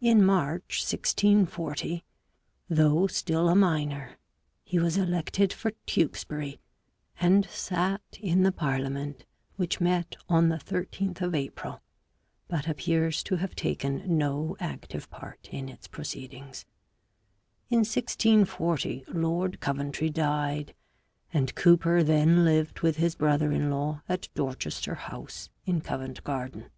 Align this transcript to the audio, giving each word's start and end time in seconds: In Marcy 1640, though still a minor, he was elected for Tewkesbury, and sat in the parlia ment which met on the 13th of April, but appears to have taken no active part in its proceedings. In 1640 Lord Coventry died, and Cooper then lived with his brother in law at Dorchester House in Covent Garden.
In 0.00 0.24
Marcy 0.24 0.86
1640, 0.96 2.04
though 2.70 3.08
still 3.08 3.48
a 3.48 3.56
minor, 3.56 4.16
he 4.62 4.78
was 4.78 4.96
elected 4.96 5.52
for 5.52 5.72
Tewkesbury, 5.86 6.60
and 7.20 7.46
sat 7.46 8.00
in 8.20 8.44
the 8.44 8.52
parlia 8.52 8.92
ment 8.92 9.24
which 9.56 9.80
met 9.80 10.14
on 10.28 10.50
the 10.50 10.58
13th 10.58 11.20
of 11.20 11.34
April, 11.34 11.80
but 12.46 12.68
appears 12.68 13.24
to 13.24 13.34
have 13.38 13.56
taken 13.56 14.04
no 14.16 14.56
active 14.60 15.10
part 15.10 15.48
in 15.50 15.68
its 15.68 15.88
proceedings. 15.88 16.64
In 17.68 17.78
1640 17.78 19.06
Lord 19.08 19.58
Coventry 19.58 20.10
died, 20.10 20.76
and 21.32 21.52
Cooper 21.56 22.04
then 22.04 22.44
lived 22.44 22.82
with 22.82 22.98
his 22.98 23.16
brother 23.16 23.50
in 23.50 23.68
law 23.68 24.02
at 24.08 24.28
Dorchester 24.34 24.94
House 24.94 25.50
in 25.64 25.80
Covent 25.80 26.22
Garden. 26.22 26.70